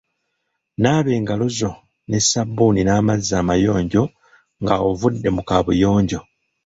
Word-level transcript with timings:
Naaba 0.81 1.09
engalo 1.17 1.45
zo 1.59 1.71
ne 2.09 2.17
sabbuuni 2.29 2.81
n'amazzi 2.83 3.33
amayonjo 3.41 4.03
nga 4.61 4.75
ovudde 4.89 5.29
mu 5.35 5.41
kaabuyonjo. 5.47 6.19